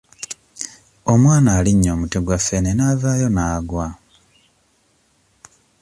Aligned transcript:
Omwana 1.11 1.49
alinnye 1.57 1.89
omuti 1.95 2.17
gwa 2.21 2.37
ffene 2.43 2.71
n'avaayo 2.73 3.27
n'agwa 3.31 3.87